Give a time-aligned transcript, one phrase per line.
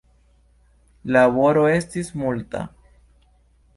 [1.15, 2.67] Laboro estis multa.